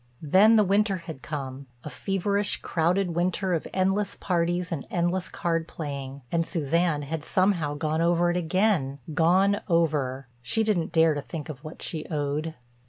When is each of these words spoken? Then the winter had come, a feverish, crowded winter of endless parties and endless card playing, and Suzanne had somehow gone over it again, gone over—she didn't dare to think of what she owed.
Then 0.23 0.55
the 0.55 0.63
winter 0.63 0.97
had 0.97 1.21
come, 1.21 1.67
a 1.83 1.89
feverish, 1.91 2.61
crowded 2.63 3.13
winter 3.15 3.53
of 3.53 3.67
endless 3.71 4.15
parties 4.15 4.71
and 4.71 4.87
endless 4.89 5.29
card 5.29 5.67
playing, 5.67 6.23
and 6.31 6.43
Suzanne 6.43 7.03
had 7.03 7.23
somehow 7.23 7.75
gone 7.75 8.01
over 8.01 8.31
it 8.31 8.37
again, 8.37 8.97
gone 9.13 9.61
over—she 9.67 10.63
didn't 10.63 10.91
dare 10.91 11.13
to 11.13 11.21
think 11.21 11.49
of 11.49 11.63
what 11.63 11.83
she 11.83 12.07
owed. 12.07 12.55